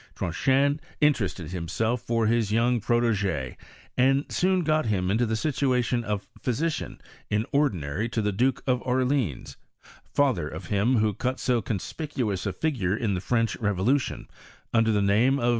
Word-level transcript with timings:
Tronchin 0.15 0.79
in 0.99 1.13
terested 1.13 1.51
himself 1.51 2.01
for 2.01 2.25
his 2.25 2.51
young 2.51 2.81
protegee, 2.81 3.55
and 3.95 4.25
soon. 4.31 4.63
got 4.63 4.87
him 4.87 5.11
into 5.11 5.27
the 5.27 5.35
situation 5.35 6.03
of 6.03 6.27
physician 6.41 6.99
in 7.29 7.45
ordinary 7.51 8.09
to 8.09 8.19
the 8.23 8.31
Duke 8.31 8.63
of 8.65 8.81
Orleans, 8.81 9.57
father 10.11 10.47
of 10.49 10.65
him 10.69 10.97
who 10.97 11.13
cut 11.13 11.39
so 11.39 11.61
conspicuous 11.61 12.47
a 12.47 12.51
figure 12.51 12.97
in 12.97 13.13
the 13.13 13.21
French 13.21 13.55
revolution, 13.57 14.27
under 14.73 14.91
the 14.91 15.03
name 15.03 15.37
of 15.37 15.43
M. 15.45 15.49